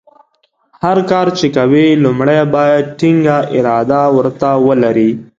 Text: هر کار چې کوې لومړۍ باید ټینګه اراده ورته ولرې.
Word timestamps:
هر 0.83 0.97
کار 1.11 1.27
چې 1.37 1.45
کوې 1.55 1.85
لومړۍ 2.03 2.39
باید 2.55 2.85
ټینګه 2.99 3.37
اراده 3.55 4.01
ورته 4.17 4.49
ولرې. 4.67 5.09